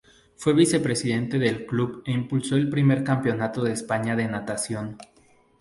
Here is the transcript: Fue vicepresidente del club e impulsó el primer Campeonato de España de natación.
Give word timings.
Fue 0.35 0.53
vicepresidente 0.55 1.37
del 1.37 1.67
club 1.67 2.01
e 2.07 2.11
impulsó 2.11 2.55
el 2.55 2.71
primer 2.71 3.03
Campeonato 3.03 3.63
de 3.63 3.73
España 3.73 4.15
de 4.15 4.27
natación. 4.27 4.97